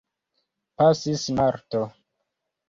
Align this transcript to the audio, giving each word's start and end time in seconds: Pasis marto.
Pasis 0.81 1.27
marto. 1.41 1.85